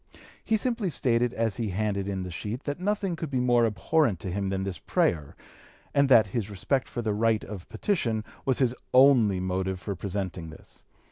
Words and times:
He 0.43 0.57
simply 0.57 0.89
stated 0.89 1.31
as 1.31 1.57
he 1.57 1.69
handed 1.69 2.07
in 2.07 2.23
the 2.23 2.31
sheet 2.31 2.63
that 2.63 2.79
nothing 2.79 3.15
could 3.15 3.29
be 3.29 3.39
more 3.39 3.67
abhorrent 3.67 4.19
to 4.21 4.31
him 4.31 4.49
than 4.49 4.63
this 4.63 4.79
(p. 4.79 4.85
268) 4.93 4.93
prayer, 4.95 5.35
and 5.93 6.09
that 6.09 6.27
his 6.33 6.49
respect 6.49 6.87
for 6.89 7.03
the 7.03 7.13
right 7.13 7.43
of 7.43 7.69
petition 7.69 8.23
was 8.43 8.57
his 8.57 8.73
only 8.95 9.39
motive 9.39 9.79
for 9.79 9.95
presenting 9.95 10.49
this. 10.49 10.83